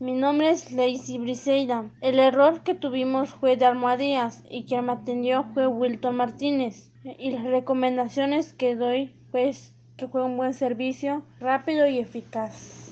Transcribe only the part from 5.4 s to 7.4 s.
fue Wilton Martínez. Y